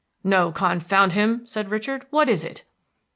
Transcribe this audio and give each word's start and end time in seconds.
"No, 0.23 0.51
confound 0.51 1.11
him!" 1.13 1.45
said 1.45 1.69
Richard, 1.69 2.07
"what 2.09 2.27
is 2.27 2.43
it?" 2.43 2.63